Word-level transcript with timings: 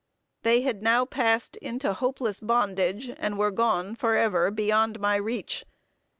They 0.41 0.61
had 0.61 0.81
now 0.81 1.05
passed 1.05 1.57
into 1.57 1.93
hopeless 1.93 2.39
bondage, 2.39 3.11
and 3.17 3.37
were 3.37 3.51
gone 3.51 3.95
forever 3.95 4.49
beyond 4.49 4.99
my 4.99 5.15
reach. 5.15 5.63